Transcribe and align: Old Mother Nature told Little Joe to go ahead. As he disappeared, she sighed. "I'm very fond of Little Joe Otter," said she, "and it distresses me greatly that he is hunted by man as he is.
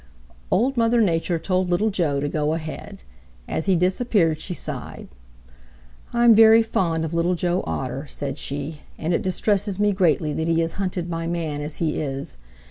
Old 0.49 0.77
Mother 0.77 0.99
Nature 0.99 1.37
told 1.37 1.69
Little 1.69 1.91
Joe 1.91 2.19
to 2.21 2.27
go 2.27 2.55
ahead. 2.55 3.03
As 3.47 3.67
he 3.67 3.75
disappeared, 3.75 4.41
she 4.41 4.55
sighed. 4.55 5.07
"I'm 6.11 6.33
very 6.33 6.63
fond 6.63 7.05
of 7.05 7.13
Little 7.13 7.35
Joe 7.35 7.63
Otter," 7.67 8.07
said 8.09 8.39
she, 8.39 8.79
"and 8.97 9.13
it 9.13 9.21
distresses 9.21 9.79
me 9.79 9.91
greatly 9.91 10.33
that 10.33 10.47
he 10.47 10.59
is 10.59 10.71
hunted 10.81 11.07
by 11.07 11.27
man 11.27 11.61
as 11.61 11.77
he 11.77 12.01
is. 12.01 12.35